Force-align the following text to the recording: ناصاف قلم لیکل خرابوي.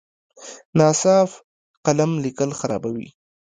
ناصاف 0.79 1.29
قلم 1.85 2.11
لیکل 2.23 2.49
خرابوي. 2.59 3.07